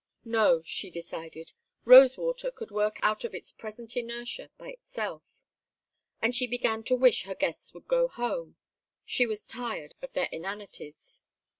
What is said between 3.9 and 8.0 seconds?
inertia by itself, and she began to wish her guests would